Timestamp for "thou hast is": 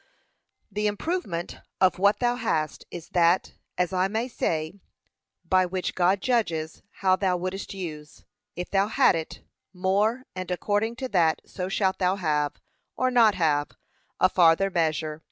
2.21-3.09